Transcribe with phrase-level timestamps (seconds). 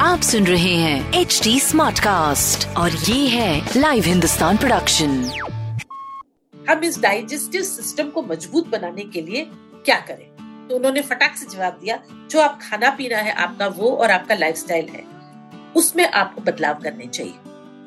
[0.00, 5.10] आप सुन रहे हैं एच डी स्मार्ट कास्ट और ये है लाइव हिंदुस्तान प्रोडक्शन
[6.70, 10.26] हम इस डाइजेस्टिव सिस्टम को मज़बूत बनाने के लिए क्या करें?
[10.68, 11.98] तो उन्होंने फटाक से जवाब दिया,
[12.30, 15.04] जो आप खाना पीना है आपका वो और आपका लाइफस्टाइल है,
[15.76, 17.34] उसमें आपको बदलाव करने चाहिए।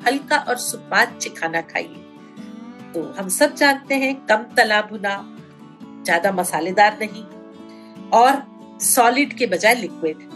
[0.06, 2.06] हल्का और सुपाच्य खाना खाइए।
[2.94, 5.36] तो हम सब जानते हैं, कम तला भुना
[6.02, 7.24] ज़्यादा मसालेदार नहीं
[8.12, 8.42] और
[8.84, 10.28] सॉलिड के बजाय लिक्विड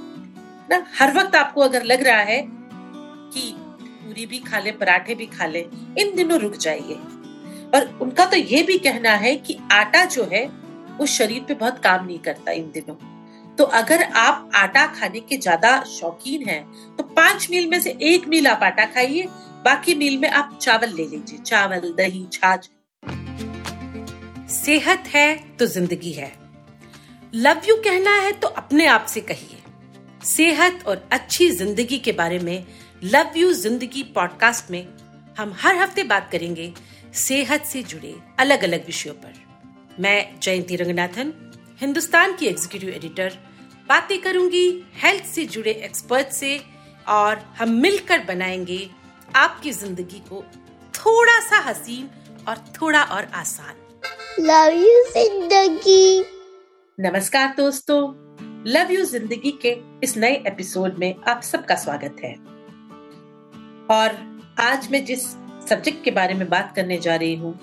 [0.71, 5.27] ना, हर वक्त आपको अगर लग रहा है कि पूरी भी खा ले, पराठे भी
[5.29, 5.61] खा ले,
[5.99, 6.95] इन दिनों रुक जाइए।
[7.75, 10.45] और उनका तो ये भी कहना है कि आटा जो है,
[10.91, 12.95] वो शरीर पे बहुत काम नहीं करता इन दिनों।
[13.59, 16.63] तो अगर आप आटा खाने के ज़्यादा शौकीन हैं
[16.97, 19.29] तो पाँच मील में से एक मील आप आटा खाइए,
[19.65, 22.69] बाकी मील में आप चावल ले लीजिए। चावल, दही, छाछ
[24.65, 26.33] सेहत है तो ज़िंदगी है।
[27.35, 29.63] लव यू कहना है तो अपने आप से कहिए।
[30.27, 32.65] सेहत और अच्छी ज़िंदगी के बारे में
[33.05, 34.87] लव यू ज़िंदगी पॉडकास्ट में
[35.39, 36.73] हम हर हफ़्ते बात करेंगे
[37.17, 39.35] सेहत से जुड़े अलग अलग विषयों पर।
[40.01, 41.33] मैं जयंती रंगनाथन,
[41.81, 43.39] हिंदुस्तान की एग्जीक्यूटिव एडिटर
[43.89, 44.67] बातें करूँगी
[45.03, 46.59] हेल्थ से जुड़े एक्सपर्ट से
[47.11, 48.89] और हम मिलकर बनाएँगे
[49.37, 50.45] आपकी ज़िंदगी को
[50.95, 52.11] थोड़ा सा हसीन
[52.49, 53.84] और थोड़ा और आसान।
[54.41, 56.25] लव यू ज़िंदगी
[56.99, 57.99] नमस्कार दोस्तों
[58.67, 62.33] लव यू ज़िंदगी के इस नए एपिसोड में आप सबका स्वागत है।
[63.91, 64.17] और
[64.61, 65.27] आज मैं जिस
[65.69, 67.55] सब्जेक्ट के बारे में बात करने जा रही हूँ,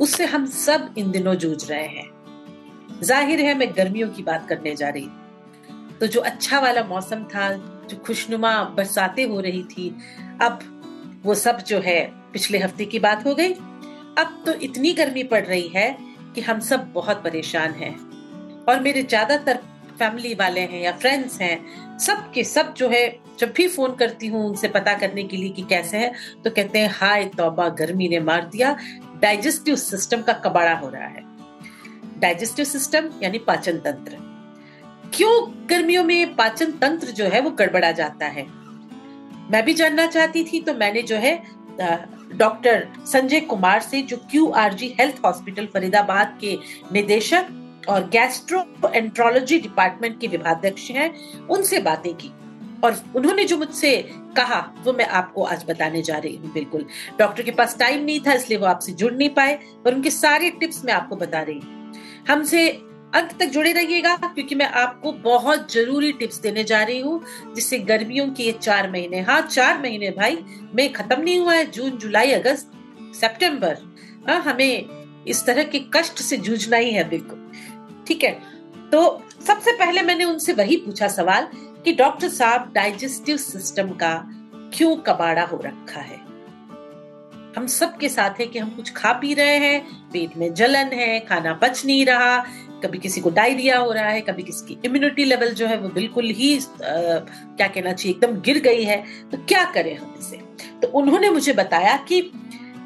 [0.00, 4.74] उससे हम सब इन दिनों जूझ रहे हैं। ज़ाहिर है मैं गर्मियों की बात करने
[4.76, 9.88] जा रही हूँ। तो जो अच्छा वाला मौसम था, जो खुशनुमा बरसातें हो रही थी,
[10.42, 10.58] अब
[11.24, 13.54] वो सब जो है, पिछले हफ़्ते की बात हो गई।
[14.18, 15.96] अब तो इतनी गर्मी पड़ रही है
[16.34, 17.94] कि हम सब बहुत परेशान हैं।
[18.64, 19.58] और मेरे ज़्यादातर
[19.98, 24.26] फैमिली वाले हैं या फ्रेंड्स हैं, सब के सब जो है, जब भी फ़ोन करती
[24.26, 26.12] हूँ उनसे पता करने के लिए कि कैसे है
[26.44, 28.76] तो कहते हैं, हाय, तौबा, गर्मी ने मार दिया।
[29.22, 31.24] डाइजेस्टिव सिस्टम का कबाड़ा हो रहा है।
[32.20, 34.16] डाइजेस्टिव सिस्टम यानी पाचन तंत्र।
[35.14, 35.32] क्यों
[35.70, 38.46] गर्मियों में पाचन तंत्र जो है वो गड़बड़ा जाता है?
[39.50, 41.34] मैं भी जानना चाहती थी तो मैंने जो है
[42.34, 46.58] डॉक्टर संजय कुमार से, जो Q R G health hospital Faridabad के
[46.92, 47.46] निदेशक
[47.88, 51.14] और गैस्ट्रो एंट्रोलॉजी डिपार्टमेंट के विभागाध्यक्ष हैं,
[51.46, 52.32] उनसे बातें की।
[52.84, 56.84] और उन्होंने जो मुझसे कहा, वो मैं आपको आज बताने जा रही हूँ, बिल्कुल।
[57.18, 60.50] डॉक्टर के पास टाइम नहीं था, इसलिए वो आपसे जुड़ नहीं पाए, पर उनके सारे
[60.50, 61.92] टिप्स मैं आपको बता रही हूँ।
[62.28, 62.82] हमसे
[63.14, 67.22] अंत तक जुड़े रहिएगा, क्योंकि मैं आपको बहुत ज़रूरी टिप्स देने जा रही हूँ,
[67.54, 70.38] जिससे गर्मियों के ये चार महीने हाँ चार महीने भाई,
[70.74, 72.70] मई खत्म नहीं हुआ है, जून, जुलाई, अगस्त,
[73.14, 73.78] सितंबर
[74.28, 78.30] हाँ हमें इस तरह के कष्ट से जूझना ही है बिल्कुल ठीक है
[78.90, 79.00] तो
[79.46, 81.48] सबसे पहले मैंने उनसे वही पूछा सवाल
[81.84, 84.14] कि डॉक्टर साहब डाइजेस्टिव सिस्टम का
[84.74, 86.24] क्यों कबाड़ा हो रखा है?
[87.56, 91.18] हम सबके साथ है कि हम कुछ खा पी रहे हैं, पेट में जलन है,
[91.20, 92.36] खाना पच नहीं रहा
[92.82, 95.88] कभी किसी को डायरिया हो रहा है कभी किसी की इम्यूनिटी लेवल जो है वो
[95.90, 100.36] बिल्कुल ही आ, क्या कहना चाहिए एकदम गिर गई है। तो क्या करें हम इसे?
[100.82, 102.20] तो उन्होंने मुझे बताया कि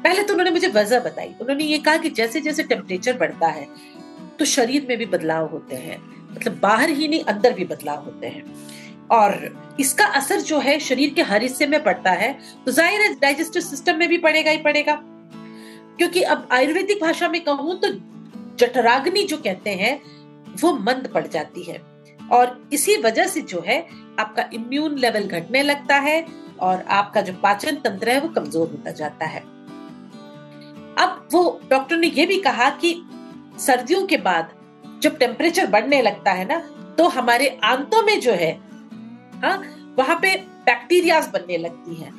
[0.03, 3.67] पहले तो उन्होंने मुझे वजह बताई। उन्होंने ये कहा कि जैसे जैसे टेम्परेचर बढ़ता है
[4.39, 5.97] तो शरीर में भी बदलाव होते हैं।
[6.31, 8.43] मतलब बाहर ही नहीं अंदर भी बदलाव होते हैं।
[9.11, 12.31] और इसका असर जो है शरीर के हर हिस्से में पड़ता है।
[12.65, 14.95] तो ज़ाहिर है डाइजेस्टिव सिस्टम में भी पड़ेगा ही पड़ेगा।
[15.97, 17.87] क्योंकि अब आयुर्वेदिक भाषा में कहूँ तो
[18.59, 20.01] जठराग्नि जो कहते हैं,
[20.61, 21.81] वो मंद पड़ जाती है।
[22.31, 23.79] और इसी वजह से जो है,
[24.19, 26.25] आपका इम्यून लेवल घटने लगता है
[26.59, 29.39] और आपका जो पाचन तंत्र है, वो कमज़ोर होता जाता है।
[30.97, 32.95] अब वो डॉक्टर ने ये भी कहा कि
[33.59, 34.51] सर्दियों के बाद
[35.03, 36.57] जब टेम्परेचर बढ़ने लगता है ना
[36.97, 38.51] तो हमारे आंतों में जो है
[39.43, 39.57] हाँ
[39.97, 40.35] वहाँ पे
[40.65, 42.11] बैक्टीरियाज बनने लगती हैं।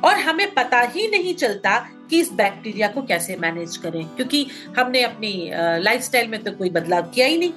[0.00, 1.76] और हमें पता ही नहीं चलता
[2.10, 4.04] कि इस बैक्टीरिया को कैसे मैनेज करें?
[4.06, 4.46] क्योंकि
[4.78, 5.50] हमने अपनी
[5.82, 7.52] लाइफस्टाइल में तो कोई बदलाव किया ही नहीं।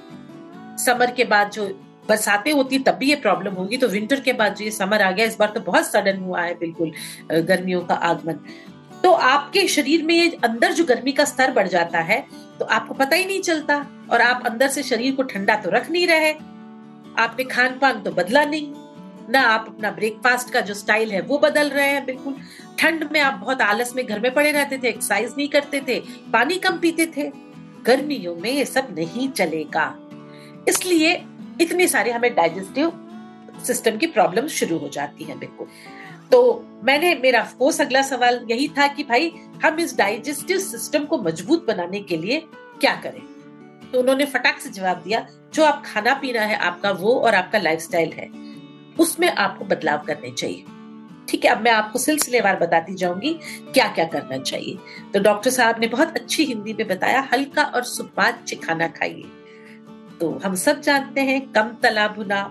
[0.84, 1.66] समर के बाद जो
[2.08, 5.10] बरसातें होती, तब भी ये प्रॉब्लम होगी। तो विंटर के बाद जो ये समर आ
[5.10, 6.92] गया, इस बार तो बहुत सडन हुआ है बिल्कुल
[7.42, 8.38] गर्मियों का आगमन।
[9.04, 12.24] तो आपके शरीर में ये अंदर जो गर्मी का स्तर बढ़ जाता है
[12.58, 13.74] तो आपको पता ही नहीं चलता।
[14.10, 16.32] और आप अंदर से शरीर को ठंडा तो रख नहीं रहे।
[17.18, 18.72] आपने खान पान तो बदला नहीं।
[19.30, 22.36] ना आप अपना ब्रेकफास्ट का जो स्टाइल है, वो बदल रहे हैं, बिल्कुल।
[22.78, 26.00] ठंड में आप बहुत आलस में घर में पड़े रहते थे एक्सरसाइज नहीं करते थे,
[26.32, 27.32] पानी कम पीते थे।
[27.84, 29.98] गर्मियों में ये सब नहीं चलेगा।
[30.68, 31.24] इसलिए
[31.60, 32.92] इतने सारे हमें डाइजेस्टिव
[33.66, 35.66] सिस्टम की प्रॉब्लम शुरू हो जाती है, बिल्कुल।
[36.32, 39.32] तो मैंने, मेरा फोर्स अगला सवाल यही था कि भाई,
[39.64, 42.42] हम इस डाइजेस्टिव सिस्टम को मज़बूत बनाने के लिए
[42.80, 43.22] क्या करें?
[43.90, 47.58] तो उन्होंने फटाक से जवाब दिया, जो आप खाना पीना है आपका वो और आपका
[47.58, 48.43] लाइफस्टाइल है।
[48.98, 50.64] उसमें आपको बदलाव करने चाहिए।
[51.28, 53.32] ठीक है, अब मैं आपको सिलसिलेवार बताती जाऊँगी
[53.74, 54.78] क्या क्या करना चाहिए।
[55.12, 59.24] तो डॉक्टर साहब ने बहुत अच्छी हिंदी में बताया, हल्का और सुपाच्य खाना खाइए।
[60.20, 62.50] तो हम सब जानते हैं, कम तला भुना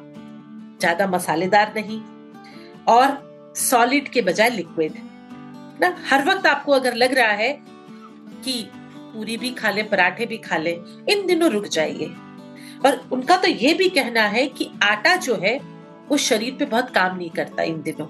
[0.79, 1.99] ज़्यादा मसालेदार नहीं,
[2.87, 4.93] और सॉलिड के बजाय लिक्विड,
[5.81, 5.95] ना?
[6.09, 7.51] हर वक्त आपको अगर लग रहा है
[8.43, 8.63] कि
[9.13, 10.71] पूरी भी खा ले, पराठे भी खा ले,
[11.09, 12.05] इन दिनों रुक जाइए।
[12.85, 15.57] और उनका तो ये भी कहना है कि आटा जो है
[16.09, 18.07] वो शरीर पे बहुत काम नहीं करता इन दिनों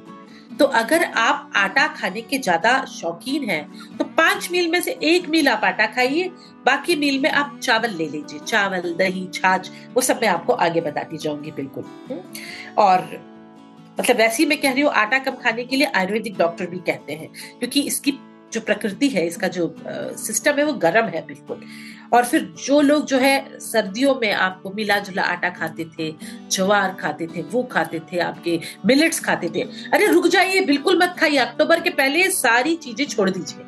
[0.58, 5.28] तो अगर आप आटा खाने के ज़्यादा शौकीन हैं तो पाँच मील में से एक
[5.30, 6.28] मील आप आटा खाइए,
[6.66, 10.82] बाकी मील में आप चावल ले लीजिए चावल, दही, छाछ, वो सब मैं आपको आगे
[10.82, 11.84] बताती जाऊँगी बिल्कुल।
[12.78, 13.02] और
[14.00, 16.78] मतलब वैसे ही मैं कह रही हूँ, आटा कम खाने के लिए आयुर्वेदिक डॉक्टर भी
[16.82, 17.30] कहते हैं,
[17.60, 18.12] क्योंकि इसकी
[18.54, 19.76] जो प्रकृति है, इसका जो
[20.18, 21.62] सिस्टम है, वो गर्म है बिल्कुल।
[22.14, 26.14] और फिर जो लोग जो है, सर्दियों में आपको मिला जुला आटा खाते थे,
[26.52, 29.62] जवार खाते थे, वो खाते थे, आपके मिलेट्स खाते थे,
[29.94, 33.66] अरे रुक जाइए, बिल्कुल मत खाइए, अक्टूबर के पहले सारी चीज़ें छोड़ दीजिए,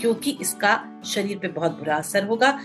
[0.00, 2.58] क्योंकि इसका शरीर पे बहुत बुरा असर होगा।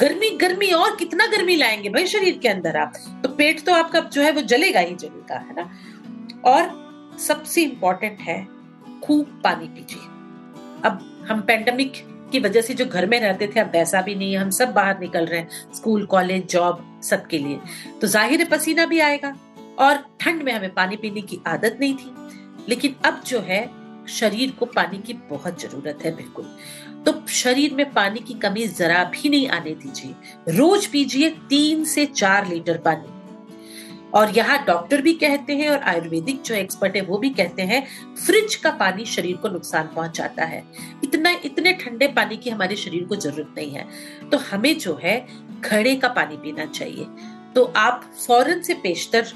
[0.00, 2.92] गर्मी गर्मी, और कितना गर्मी लाएँगे भाई शरीर के अंदर आप?
[3.22, 5.70] तो पेट तो आपका जो है, वो जलेगा ही जलेगा, है ना?
[6.44, 8.46] और सबसे इंपॉर्टेंट है,
[9.04, 10.12] खूब पानी पीजिए।
[10.84, 11.92] अब हम पेंडेमिक
[12.32, 14.72] की वजह से जो घर में रहते थे, अब वैसा भी नहीं है। हम सब
[14.72, 17.58] बाहर निकल रहे हैं स्कूल कॉलेज जॉब सबके लिए।
[18.00, 19.34] तो ज़ाहिर है पसीना भी आएगा
[19.78, 22.14] और ठंड में हमें पानी पीने की आदत नहीं थी।
[22.68, 23.70] लेकिन अब जो है,
[24.08, 26.44] शरीर को पानी की बहुत ज़रूरत है, बिल्कुल।
[27.06, 30.14] तो शरीर में पानी की कमी जरा भी नहीं आने दीजिए।
[30.58, 33.23] रोज पीजिए तीन से चार लीटर पानी।
[34.14, 37.86] और यहाँ डॉक्टर भी कहते हैं और आयुर्वेदिक जो एक्सपर्ट है वो भी कहते हैं
[38.26, 40.64] फ्रिज का पानी शरीर को नुकसान पहुंचाता है।
[41.04, 43.86] इतना, इतने ठंडे पानी की हमारे शरीर को ज़रूरत नहीं है।
[44.30, 45.26] तो हमें जो है,
[45.60, 47.06] घड़े का पानी पीना चाहिए।
[47.54, 49.26] तो आप फ़ौरन से पेशतर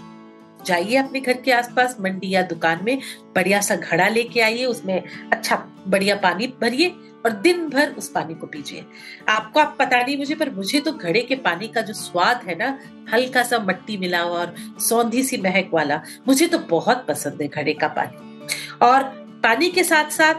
[0.69, 2.99] जाइए अपने घर के आसपास, मंडी या दुकान में,
[3.35, 5.57] बढ़िया सा घड़ा लेके आइए, उसमें अच्छा
[5.89, 6.89] बढ़िया पानी भरिए
[7.25, 8.85] और दिन भर उस पानी को पीजिए।
[9.29, 12.55] आपको आप पता नहीं मुझे, पर मुझे तो घड़े के पानी का जो स्वाद है
[12.59, 12.79] ना,
[13.13, 17.49] हल्का सा मट्टी मिला हुआ और सौंधी सी महक वाला, मुझे तो बहुत पसंद है
[17.49, 18.47] घड़े का पानी।
[18.83, 19.03] और
[19.45, 20.35] पानी के साथ साथ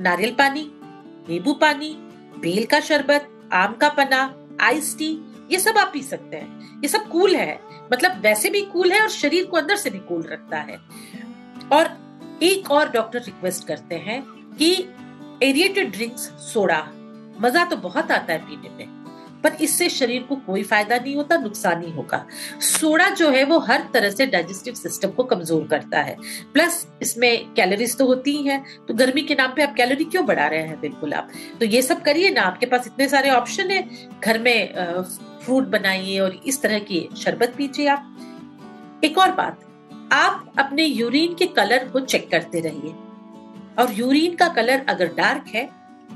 [0.00, 0.70] नारियल पानी,
[1.28, 1.94] नींबू पानी,
[2.40, 4.22] बेल का शरबत, आम का पना,
[4.60, 5.18] आइस टी,
[5.52, 7.60] ये सब आप पी सकते हैं। ये सब कूल है।
[7.92, 10.78] मतलब वैसे भी कूल है और शरीर को अंदर से भी कूल रखता है।
[11.72, 11.96] और
[12.42, 14.22] एक और डॉक्टर रिक्वेस्ट करते हैं
[14.54, 14.72] कि
[15.42, 16.86] एरिएटेड ड्रिंक्स सोडा।
[17.40, 18.96] मज़ा तो बहुत आता है पीने में,
[19.42, 22.24] पर इससे शरीर को कोई फ़ायदा नहीं होता, नुकसान ही होगा।
[22.62, 26.16] सोडा जो है वो हर तरह से डाइजेस्टिव सिस्टम को कमज़ोर करता है।
[26.54, 30.24] प्लस इसमें कैलोरीज तो होती ही है तो गर्मी के नाम पे आप कैलोरी क्यों
[30.26, 31.30] बढ़ा रहे हैं बिल्कुल आप?
[31.60, 33.88] तो ये सब करिए ना, आपके पास इतने सारे ऑप्शन है,
[34.20, 34.74] घर में
[35.48, 39.60] फ्रूट बनाइए और इस तरह की शरबत पीजिए आप। एक और बात,
[40.12, 42.92] आप अपने यूरिन के कलर को चेक करते रहिए।
[43.78, 45.64] और यूरिन का कलर अगर डार्क है,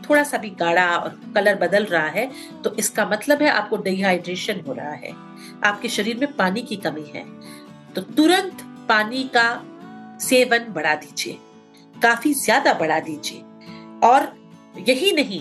[0.04, 2.30] थोड़ा सा भी गाढ़ा और कलर बदल रहा है
[2.64, 5.12] तो इसका मतलब है आपको डिहाइड्रेशन हो रहा है।
[5.64, 7.24] आपके शरीर में पानी की कमी है।
[7.94, 9.48] तो तुरंत पानी का
[10.20, 11.38] सेवन बढ़ा दीजिए।
[11.94, 13.42] काफ़ी ज़्यादा बढ़ा दीजिए।
[14.04, 14.32] और
[14.80, 15.40] यही नहीं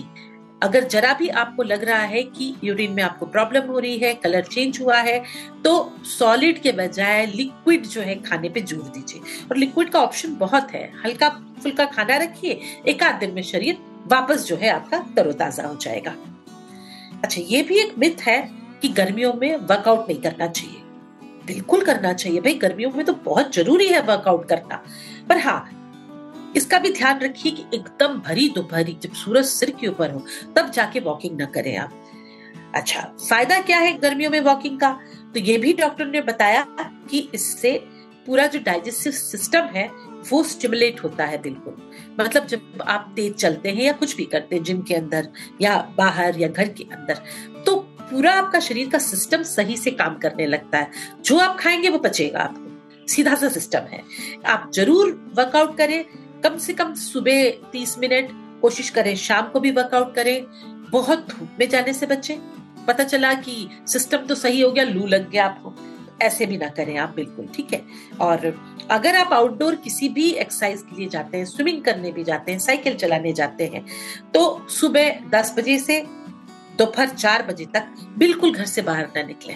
[0.62, 4.12] अगर जरा भी आपको लग रहा है कि यूरिन में आपको प्रॉब्लम हो रही है,
[4.14, 5.22] कलर चेंज हुआ है
[5.64, 5.72] तो
[6.08, 10.70] सॉलिड के बजाय लिक्विड जो है खाने पे ज़ोर दीजिए। और लिक्विड का ऑप्शन बहुत
[10.70, 11.28] है। हल्का
[11.62, 16.14] फुल्का खाना रखिए एक आध दिन में शरीर वापस जो है आपका तरोताजा हो जाएगा।
[17.24, 18.40] अच्छा ये भी एक मिथ है
[18.82, 20.80] कि गर्मियों में वर्कआउट नहीं करना चाहिए।
[21.46, 24.82] बिल्कुल करना चाहिए। भाई, गर्मियों में तो बहुत ज़रूरी है वर्कआउट करना।
[25.28, 25.81] पर हाँ
[26.56, 30.24] इसका भी ध्यान रखिए कि एकदम भरी दोपहरी जब सूरज सिर के ऊपर हो,
[30.56, 31.98] तब जाके वॉकिंग ना करें आप।
[32.74, 34.90] अच्छा फ़ायदा क्या है गर्मियों में वॉकिंग का?
[35.34, 36.66] तो ये भी डॉक्टर ने बताया
[37.10, 37.72] कि इससे
[38.26, 39.88] पूरा जो डाइजेस्टिव सिस्टम है,
[40.32, 41.76] वो स्टिमुलेट होता है बिल्कुल।
[42.20, 45.28] मतलब जब आप तेज चलते हैं या कुछ भी करते हैं जिम के अंदर
[45.60, 47.22] या बाहर या घर के अंदर
[47.66, 50.90] तो पूरा आपका शरीर का सिस्टम सही से काम करने लगता है।
[51.24, 54.02] जो आप खाएँगे, वो पचेगा आपको। सीधा सा सिस्टम है।
[54.46, 56.04] आप ज़रूर वर्कआउट करें
[56.44, 58.30] कम से कम सुबह तीस मिनट
[58.62, 60.44] कोशिश करें, शाम को भी वर्कआउट करें।
[60.90, 62.36] बहुत धूप में जाने से बचें।
[62.86, 65.74] पता चला कि सिस्टम तो सही हो गया, लू लग गया आपको।
[66.22, 67.82] ऐसे भी ना करें आप, बिल्कुल, ठीक है?
[68.20, 68.46] और
[68.90, 72.58] अगर आप आउटडोर किसी भी एक्सरसाइज के लिए जाते हैं स्विमिंग करने भी जाते हैं
[72.58, 73.84] साइकिल चलाने जाते हैं
[74.34, 76.00] तो सुबह दस बजे से
[76.78, 79.54] दोपहर चार बजे तक बिल्कुल घर से बाहर ना निकले।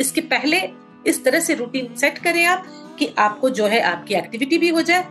[0.00, 0.60] इसके पहले
[1.06, 2.66] इस तरह से रूटीन सेट करें आप
[2.98, 5.04] कि आपको जो है आपकी एक्टिविटी भी हो जाए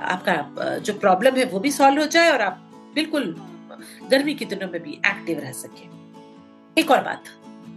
[0.00, 2.58] आपका जो प्रॉब्लम है वो भी सॉल्व हो जाए और आप
[2.94, 3.34] बिल्कुल
[4.10, 7.24] गर्मी के दिनों में भी एक्टिव रह सके। एक और बात,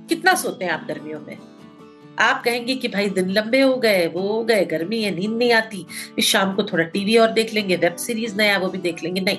[0.10, 1.38] कितना सोते हैं आप गर्मियों में?
[2.20, 5.54] आप कहेंगे कि भाई दिन लंबे हो गए, वो हो गए, गर्मी है, नींद नहीं
[5.54, 5.86] आती।
[6.16, 9.22] फिर शाम को थोड़ा टीवी और देख लेंगे वेब सीरीज़ नया, वो भी देख लेंगे।
[9.22, 9.38] नहीं।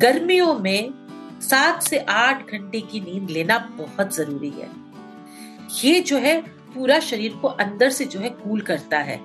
[0.00, 0.90] गर्मियों में
[1.40, 4.68] सात से आठ घंटे की नींद लेना बहुत ज़रूरी है।
[5.84, 6.40] ये जो है
[6.74, 9.20] पूरा शरीर को अंदर से जो है कूल करता है।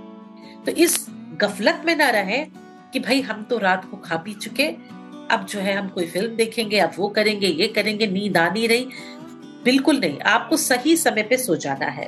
[0.66, 1.06] तो इस
[1.42, 2.46] गफलत में ना रहे
[2.94, 4.68] कि भाई हम तो रात को खा पी चुके,
[5.32, 8.68] अब जो है हम कोई फ़िल्म देखेंगे, अब वो करेंगे, ये करेंगे, नींद आ नहीं
[8.68, 8.88] रही।
[9.64, 12.08] बिल्कुल नहीं, आपको सही समय पे सो जाना है।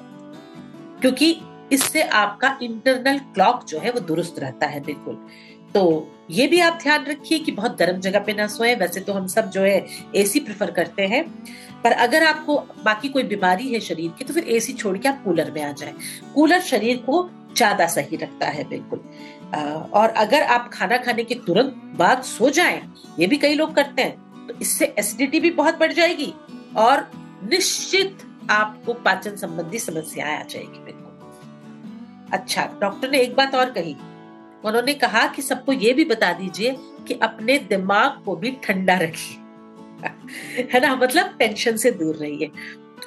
[1.02, 5.28] क्योंकि इससे आपका इंटरनल क्लॉक जो है वो दुरुस्त रहता है, बिल्कुल।
[5.74, 9.14] तो ये भी आप ध्यान रखिए कि बहुत गर्म जगह पे ना सोए। वैसे तो
[9.14, 11.46] हम सब जो है एसी प्रेफर करते हैं।
[11.84, 15.24] पर अगर आपको बाकी कोई बीमारी है शरीर की तो फिर एसी छोड़ के आप
[15.24, 15.94] कूलर में आ जाए।
[16.36, 17.30] कूलर शरीर को
[17.60, 19.00] ज़्यादा सही रखता है, बिल्कुल।
[19.94, 22.82] और अगर आप खाना खाने के तुरंत बाद सो जाएँ,
[23.20, 26.34] ये भी कई लोग करते हैं तो इससे एसिडिटी भी बहुत बढ़ जाएगी
[26.78, 27.10] और
[27.44, 31.06] निश्चित आपको पाचन संबंधी समस्याएँ आ जाएगी, बिल्कुल।
[32.32, 33.96] अच्छा डॉक्टर ने एक बात और कही।
[34.66, 36.76] उन्होंने कहा कि सबको ये भी बता दीजिए
[37.08, 39.38] कि अपने दिमाग को भी ठंडा रखिए।
[40.74, 40.96] है ना?
[40.96, 42.52] मतलब टेंशन से दूर रहिए।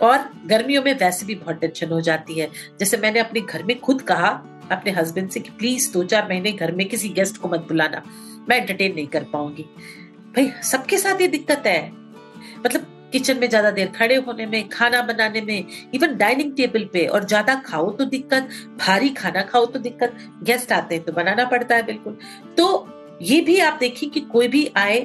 [0.03, 2.49] और गर्मियों में वैसे भी बहुत टेंशन हो जाती है।
[2.81, 4.29] जैसे मैंने अपने घर में खुद कहा,
[4.73, 8.03] अपने हस्बैंड से कि प्लीज़ दो चार महीने घर में किसी गेस्ट को मत बुलाना।
[8.49, 11.91] मैं एंटरटेन नहीं कर पाऊँगी। भाई, सबके साथ ये दिक्कत है।
[12.59, 17.05] मतलब किचन में ज़्यादा देर खड़े होने में, खाना बनाने में इवन डाइनिंग टेबल पे
[17.07, 21.45] और ज़्यादा खाओ तो दिक्कत, भारी खाना खाओ तो दिक्कत गेस्ट आते हैं तो बनाना
[21.45, 22.17] पड़ता है बिल्कुल।
[22.57, 25.01] तो ये भी आप देखिए कि कोई भी आए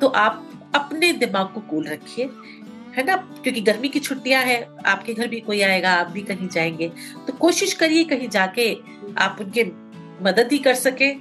[0.00, 2.30] तो आप अपने दिमाग को कूल रखिए।
[2.98, 3.16] है ना?
[3.16, 6.88] क्योंकि गर्मी की छुट्टियाँ हैं, आपके घर भी कोई आएगा, आप भी कहीं जाएँगे।
[7.26, 8.76] तो कोशिश करिए कहीं जाके
[9.18, 9.64] आप उनके
[10.24, 11.14] मदद ही कर सके।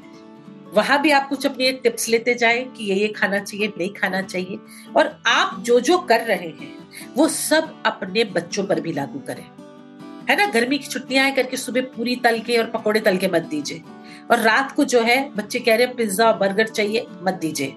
[0.74, 4.22] वहाँ भी आप कुछ अपनी टिप्स लेते जाए कि ये ये खाना चाहिए, नहीं खाना
[4.22, 4.58] चाहिए।
[4.98, 9.46] और आप जो जो कर रहे हैं, वो सब अपने बच्चों पर भी लागू करें।
[10.30, 10.46] है ना?
[10.46, 13.82] गर्मी की छुट्टियाँ करके सुबह पूरी तल के और पकौड़े तल के मत दीजिए।
[14.32, 17.76] और रात को जो है, बच्चे कह रहे हैं, पिज्जा और बर्गर चाहिए, मत दीजिए।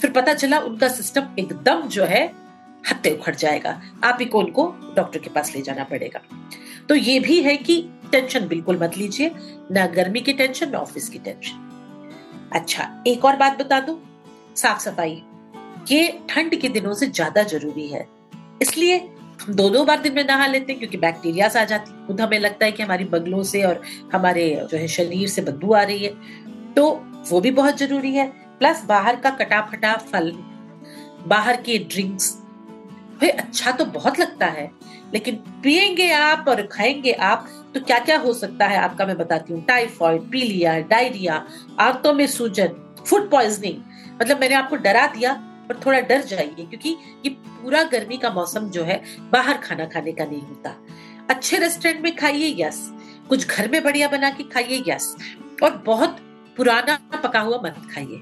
[0.00, 2.49] फिर पता चला उनका सिस्टम एकदम जो है
[2.84, 6.20] हत्ते उखड़ जाएगा। आप ही को उनको डॉक्टर के पास ले जाना पड़ेगा।
[6.88, 7.82] तो ये भी है कि
[8.12, 9.30] टेंशन बिल्कुल मत लीजिए,
[9.72, 13.98] ना गर्मी की टेंशन, ना ऑफ़िस की टेंशन। अच्छा एक और बात बता दू।
[14.56, 15.22] साफ़ सफ़ाई
[15.90, 18.06] ये ठंड के दिनों से ज़्यादा ज़रूरी है।
[18.62, 18.96] इसलिए
[19.40, 22.38] हम दो दो बार दिन में नहा लेते हैं क्योंकि बैक्टीरिया आ जाती खुद हमें
[22.38, 23.80] लगता है कि हमारी बगलों से और
[24.12, 26.90] हमारे जो है शरीर से बदबू आ रही है। तो
[27.30, 28.26] वो भी बहुत ज़रूरी है।
[28.58, 30.30] प्लस बाहर का कटा फटा फल,
[31.26, 32.36] बाहर के ड्रिंक्स
[33.20, 34.70] भाई अच्छा तो बहुत लगता है,
[35.14, 39.52] लेकिन पिएँगे आप और खाएँगे आप तो क्या क्या हो सकता है आपका मैं बताती
[39.52, 41.44] हूँ। टाइफॉइड, पीलिया, डायरिया,
[41.80, 42.72] आंतों में सूजन,
[43.06, 43.82] फ़ूड पॉइजनिंग।
[44.20, 45.32] मतलब मैंने आपको डरा दिया,
[45.68, 50.12] पर थोड़ा डर जाइए, क्योंकि ये पूरा गर्मी का मौसम जो है, बाहर खाना खाने
[50.12, 50.74] का नहीं होता।
[51.30, 52.88] अच्छे रेस्टोरेंट में खाइए यस
[53.28, 55.14] कुछ घर में बढ़िया बना के खाइए यस
[55.62, 56.16] और बहुत
[56.56, 58.20] पुराना पका हुआ मत खाइए।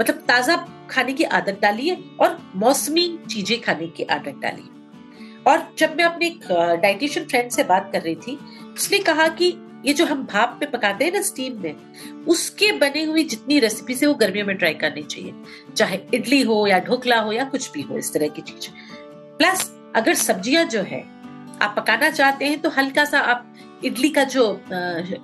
[0.00, 0.56] मतलब ताज़ा
[0.90, 4.78] खाने की आदत डालिए और मौसमी चीज़ें खाने की आदत डालिए
[5.46, 6.30] और जब मैं अपने
[6.76, 8.38] डाइटिशियन फ्रेंड से बात कर रही थी,
[8.74, 9.56] उसने कहा कि
[9.86, 11.76] ये जो हम भाप पे पकाते हैं ना स्टीम में,
[12.28, 15.34] उसके बने हुई जितनी रेसिपी से वो गर्मियों में ट्राई करनी चाहिए।
[15.76, 18.68] चाहे इडली हो या ढोकला हो या कुछ भी हो, इस तरह की चीज़।
[19.38, 21.02] प्लस अगर सब्ज़ियाँ जो है
[21.62, 23.46] आप पकाना चाहते हैं तो हल्का सा आप
[23.84, 24.42] इडली का जो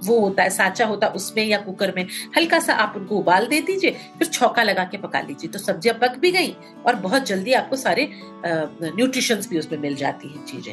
[0.04, 3.46] वो होता है, साचा होता है, उसमें या कुकर में हल्का सा आप उनको उबाल
[3.46, 6.54] दे दीजिए, फिर छौका लगा के पका लीजिए। तो सब्ज़ियाँ पक भी गई
[6.86, 8.08] और बहुत जल्दी आपको सारे
[8.46, 10.72] न्यूट्रिशन भी उसमें मिल जाती है चीज़ें,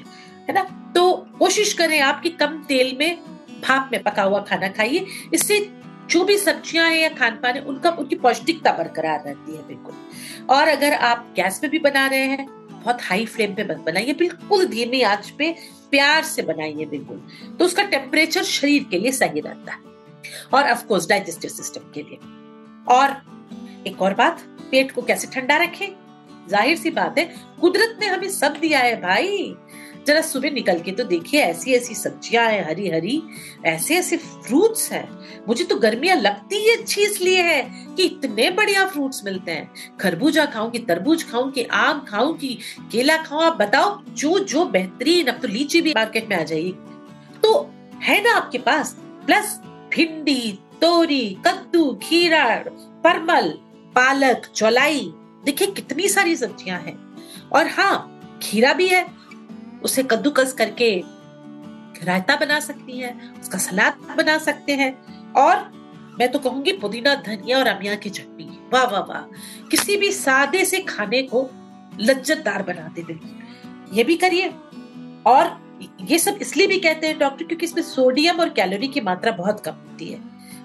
[0.50, 0.64] है ना?
[0.96, 3.18] तो कोशिश करें आपकी कम तेल में
[3.64, 5.60] भाप में पका हुआ खाना खाइए। इससे
[6.10, 9.94] जो भी सब्ज़ियाँ हैं या खान पान है, उनका, उनकी पौष्टिकता बरकरार रहती है, बिल्कुल।
[10.50, 12.48] और अगर आप गैस पे भी बना रहे हैं
[12.84, 15.56] बहुत हाई फ्लेम पे मत बनाइए, बिल्कुल धीमी आँच पे
[15.92, 17.18] प्यार से बनाइए बिल्कुल।
[17.60, 19.80] तो उसका टेम्परेचर शरीर के लिए सही रहता है।
[20.54, 22.18] और अफकोर्स डाइजेस्टिव सिस्टम के लिए।
[22.96, 23.16] और
[23.88, 25.88] एक और बात, पेट को कैसे ठंडा रखें?
[26.50, 27.26] ज़ाहिर सी बात है,
[27.62, 29.56] कुदरत ने हमें सब दिया है भाई।
[30.08, 33.22] जरा सुबह निकल के तो देखिए, ऐसी ऐसी सब्ज़ियाँ हैं, हरी हरी,
[33.66, 35.08] ऐसे ऐसे फ्रूट्स हैं।
[35.48, 37.62] मुझे तो गर्मियाँ लगती ही अच्छी इसलिए है
[37.96, 42.58] कि इतने बढ़िया फ्रूट्स मिलते हैं। खरबूजा खाऊं कि तरबूज खाऊं कि आम खाऊं कि
[42.92, 46.74] केला खाऊं, आप बताओ, जो जो बेहतरीन, अब तो लीची भी मार्केट में आ जाएगी।
[47.44, 47.70] तो
[48.04, 48.96] है ना आपके पास?
[49.26, 49.60] प्लस
[49.96, 52.64] भिंडी, तोरी, कद्दू, खीरा,
[53.04, 53.50] परमल,
[53.96, 55.14] पालक, चौलाई,
[55.46, 56.98] देखिए कितनी सारी सब्ज़ियाँ हैं।
[57.54, 58.10] और हाँ
[58.44, 59.23] खीरा भी है
[59.84, 60.96] उसे कद्दूकस करके
[62.04, 64.94] रायता बना सकती है, उसका सलाद बना सकते हैं।
[65.34, 65.72] और
[66.20, 69.22] मैं तो कहूँगी पुदीना, धनिया और अमिया की चटनी। वाह वाह वाह।
[69.70, 71.50] किसी भी सादे से खाने को
[72.00, 74.54] लज्जतदार बना दे बिल्कुल ये भी करिए।
[75.26, 75.62] और
[76.02, 79.60] ये सब इसलिए भी कहते हैं डॉक्टर, क्योंकि इसमें सोडियम और कैलोरी की मात्रा बहुत
[79.60, 80.20] कम होती है।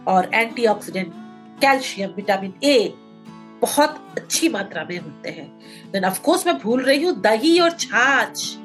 [0.08, 1.12] और एंटीऑक्सीडेंट,
[1.60, 2.94] कैल्शियम, विटामिन ए
[3.62, 5.48] बहुत अच्छी मात्रा में होते हैं।
[5.92, 8.56] देन ऑफ़ कोर्स मैं भूल रही हूँ, दही और छाछ।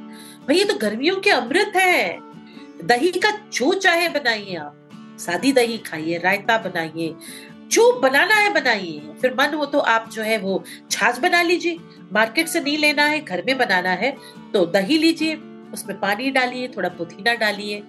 [0.43, 2.19] भाई, ये तो गर्मियों के अमृत है।
[2.83, 4.79] दही का जो चाहे बनाइए आप।
[5.19, 7.15] सादी दही खाइए, रायता बनाइए,
[7.67, 11.77] जो बनाना है बनाइए। फिर मन हो तो आप जो है वो छाछ बना लीजिए।
[12.13, 14.15] मार्केट से नहीं लेना है, घर में बनाना है
[14.53, 15.35] तो दही लीजिए,
[15.73, 17.81] उसमें पानी डालिए, थोड़ा पुदीना डालिए,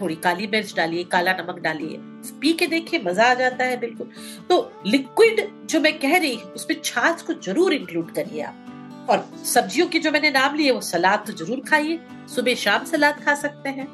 [0.00, 1.96] थोड़ी काली मिर्च डालिए, काला नमक डालिए।
[2.40, 4.10] पी के देखिए, मज़ा आ जाता है बिल्कुल।
[4.48, 8.66] तो लिक्विड जो मैं कह रही हूँ, उसमें छाछ को ज़रूर इंक्लूड करिए आप।
[9.10, 11.98] और सब्जियों के जो मैंने नाम लिए, वो सलाद तो ज़रूर खाइए।
[12.34, 13.88] सुबह शाम सलाद खा सकते हैं।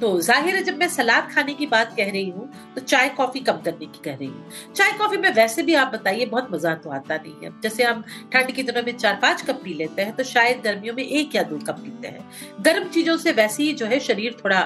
[0.00, 3.40] तो ज़ाहिर है, जब मैं सलाद खाने की बात कह रही हूँ तो चाय कॉफ़ी
[3.40, 6.74] कम करने की कह रही हूँ। चाय कॉफ़ी में वैसे भी आप बताइए, बहुत मज़ा
[6.76, 10.02] तो आता नहीं है। जैसे हम ठंड के दिनों में चार पाँच कप पी लेते
[10.02, 12.28] हैं तो शायद गर्मियों में एक या दो कप पीते हैं।
[12.62, 14.60] गर्म चीज़ों से वैसे ही जो है, शरीर थोड़ा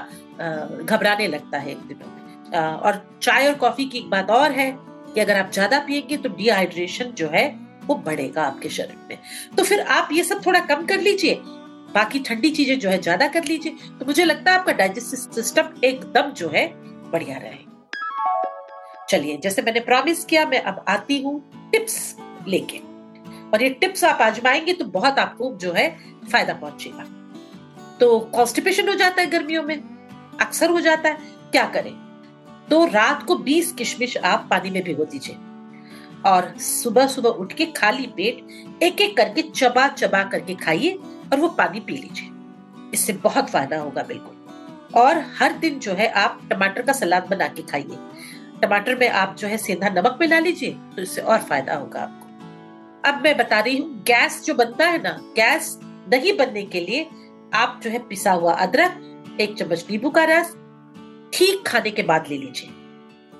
[0.84, 2.22] घबराने लगता है इन दिनों में।
[2.56, 4.70] और चाय और कॉफ़ी की एक बात और है
[5.14, 7.46] कि अगर आप ज़्यादा पिएँगे तो डिहाइड्रेशन जो है
[7.86, 9.18] वो बढ़ेगा आपके शरीर में।
[9.56, 11.34] तो फिर आप ये सब थोड़ा कम कर लीजिए,
[11.94, 15.68] बाकी ठंडी चीज़ें जो है ज़्यादा कर लीजिए तो मुझे लगता है आपका डाइजेस्टिव सिस्टम
[15.84, 16.66] एकदम जो है
[17.12, 17.62] बढ़िया रहे
[19.08, 22.16] चलिए, जैसे मैंने प्रॉमिस किया, मैं अब आती हूँ टिप्स
[22.48, 22.78] लेके।
[23.50, 25.88] और ये टिप्स आप आजमाएँगे तो बहुत आपको जो है
[26.32, 27.04] फ़ायदा पहुंचेगा।
[28.00, 29.76] तो कॉन्स्टिपेशन हो जाता है गर्मियों में,
[30.40, 31.18] अक्सर हो जाता है,
[31.52, 31.92] क्या करें?
[32.70, 35.36] तो रात को 20 किशमिश आप पानी में भिगो दीजिए।
[36.26, 40.92] और सुबह सुबह उठ के खाली पेट एक एक करके चबा चबा करके खाइए
[41.32, 42.30] और वो पानी पी लीजिए।
[42.94, 44.32] इससे बहुत फ़ायदा होगा बिल्कुल।
[44.94, 47.98] और हर दिन जो है आप टमाटर का सलाद बना के खाइए।
[48.62, 52.22] टमाटर में आप जो है सेंधा नमक मिला लीजिए तो इससे और फ़ायदा होगा आपको।
[53.04, 55.78] अब मैं बता रही हूँ, गैस जो बनता है ना, गैस
[56.12, 57.06] नहीं बनने के लिए
[57.54, 60.54] आप जो है पिसा हुआ अदरक, एक चम्मच नींबू का रस,
[61.32, 62.70] ठीक खाने के बाद ले लीजिए।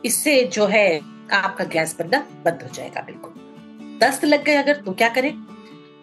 [0.04, 1.00] इससे जो है
[1.32, 5.32] आपका गैस बनना बंद हो जाएगा, बिल्कुल। दस्त लग गए अगर तो क्या करें?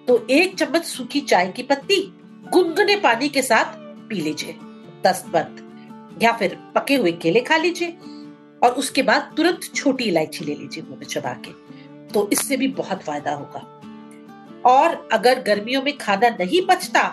[0.08, 2.02] तो एक चम्मच सूखी चाय की पत्ती
[2.52, 3.74] गुनगुने पानी के साथ
[4.08, 4.56] पी लीजिए।
[5.04, 5.68] दस्त बंद।
[6.22, 7.98] या फिर पके हुए केले खा लीजिए
[8.64, 11.52] और उसके बाद तुरंत छोटी इलायची ले लीजिए मुँह में चबा के।
[12.08, 13.82] तो इससे भी बहुत फ़ायदा होगा।
[14.66, 17.08] और अगर गर्मियों में खाना नहीं पचता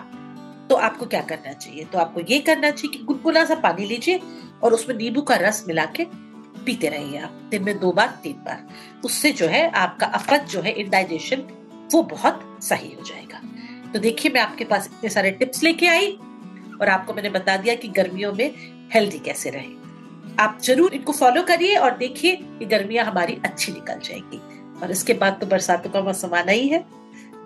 [0.69, 1.83] तो आपको क्या करना चाहिए?
[1.83, 4.19] तो आपको ये करना चाहिए कि गुनगुना सा पानी लीजिए
[4.63, 6.28] और उसमें नींबू का रस मिला के
[6.65, 8.67] पीते रहिए आप, दिन में दो बार, तीन बार।
[9.05, 11.43] उससे जो है, आपका अपच जो है इनडाइजेशन
[11.93, 13.41] वो बहुत सही हो जाएगा।
[13.93, 16.11] तो देखिए, मैं आपके पास इतने सारे टिप्स लेके आई
[16.81, 18.53] और आपको मैंने बता दिया कि गर्मियों में
[18.93, 19.77] हेल्दी कैसे रहे।
[20.39, 24.41] आप ज़रूर इनको फॉलो करिए और देखिए कि गर्मियाँ हमारी अच्छी निकल जाएँगी।
[24.81, 26.85] और इसके बाद तो बरसातों का मौसम आना ही है।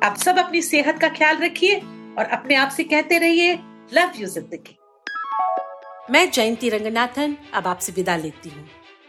[0.04, 1.80] आप सब अपनी सेहत का ख्याल रखिए
[2.18, 3.54] और अपने आप से कहते रहिए
[3.94, 4.78] लव यू ज़िंदगी.
[6.12, 8.68] मैं जयंती रंगनाथन अब आपसे विदा लेती हूँ।